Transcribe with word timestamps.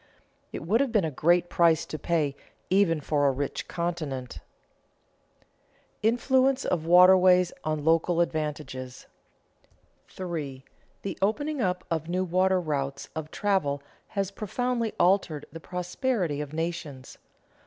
It 0.51 0.63
would 0.63 0.81
have 0.81 0.91
been 0.91 1.05
a 1.05 1.11
great 1.11 1.47
price 1.47 1.85
to 1.85 1.99
pay, 1.99 2.35
even 2.71 3.01
for 3.01 3.27
a 3.27 3.31
rich 3.31 3.67
continent. 3.67 4.31
[Sidenote: 4.31 5.51
Influence 6.01 6.65
of 6.65 6.87
waterways 6.87 7.53
on 7.63 7.85
local 7.85 8.19
advantages] 8.19 9.05
3. 10.07 10.65
_The 11.03 11.19
opening 11.21 11.61
up 11.61 11.83
of 11.91 12.09
new 12.09 12.23
water 12.23 12.59
routes 12.59 13.09
of 13.15 13.29
travel 13.29 13.83
has 14.17 14.31
profoundly 14.31 14.95
altered 14.99 15.45
the 15.51 15.59
prosperity 15.59 16.41
of 16.41 16.51
nations. 16.51 17.19